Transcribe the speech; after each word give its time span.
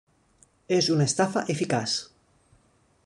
És 0.77 0.87
una 0.95 1.07
estafa 1.11 1.43
eficaç. 1.55 1.95